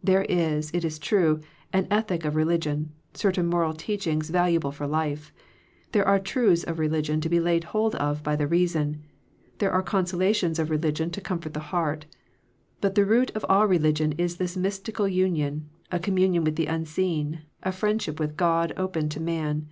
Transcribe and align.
There 0.00 0.22
is, 0.28 0.70
it 0.72 0.84
is 0.84 0.96
true, 0.96 1.40
an 1.72 1.88
ethic 1.90 2.24
of 2.24 2.36
religion, 2.36 2.92
certain 3.14 3.46
moral 3.48 3.74
teach 3.74 4.06
ings 4.06 4.30
valuable 4.30 4.70
for 4.70 4.86
life: 4.86 5.32
there 5.90 6.06
are 6.06 6.20
truths 6.20 6.62
of 6.62 6.78
religion 6.78 7.20
to 7.20 7.28
be 7.28 7.40
laid 7.40 7.64
hold 7.64 7.96
of 7.96 8.22
by 8.22 8.36
the 8.36 8.46
reason: 8.46 9.02
there 9.58 9.72
are 9.72 9.82
the 9.82 9.88
consolations 9.88 10.60
of 10.60 10.70
religion 10.70 11.10
to 11.10 11.20
comfort 11.20 11.52
the 11.52 11.74
heart: 11.74 12.06
but 12.80 12.94
the 12.94 13.04
root 13.04 13.32
of 13.34 13.44
all 13.48 13.66
re 13.66 13.76
ligion 13.80 14.12
is 14.20 14.36
this 14.36 14.56
mystical 14.56 15.08
union, 15.08 15.68
a 15.90 15.98
commun 15.98 16.34
ion 16.34 16.44
with 16.44 16.54
the 16.54 16.66
Unseen, 16.66 17.42
a 17.64 17.72
friendship 17.72 18.20
with 18.20 18.36
God 18.36 18.72
open 18.76 19.08
to 19.08 19.18
man. 19.18 19.66